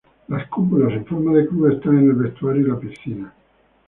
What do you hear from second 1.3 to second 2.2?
de cruz están en el